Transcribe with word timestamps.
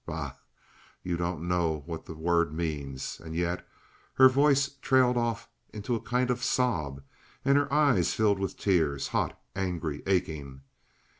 Bah! 0.03 0.33
You 1.03 1.15
don't 1.15 1.47
know 1.47 1.83
what 1.85 2.07
the 2.07 2.15
word 2.15 2.51
means." 2.51 3.19
And 3.23 3.35
yet 3.35 3.67
her 4.15 4.27
voice 4.29 4.67
trailed 4.81 5.15
off 5.15 5.47
into 5.73 5.93
a 5.93 5.99
kind 6.01 6.31
of 6.31 6.43
sob 6.43 7.03
and 7.45 7.55
her 7.55 7.71
eyes 7.71 8.11
filled 8.15 8.39
with 8.39 8.57
tears, 8.57 9.09
hot, 9.09 9.39
angry, 9.55 10.01
aching. 10.07 10.61